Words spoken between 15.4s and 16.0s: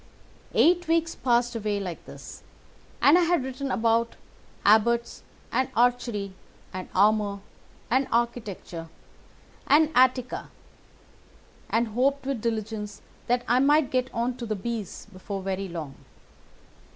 very long.